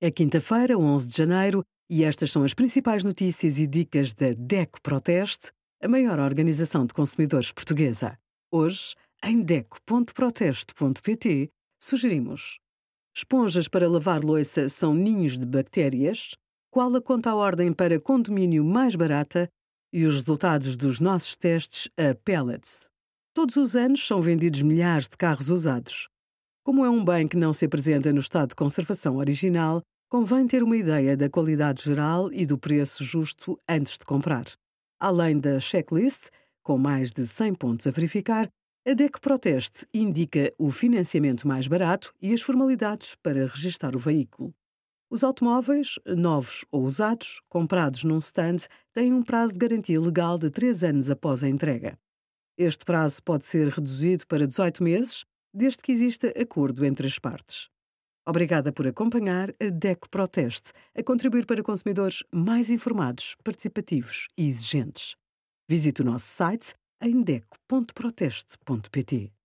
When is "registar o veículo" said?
43.46-44.52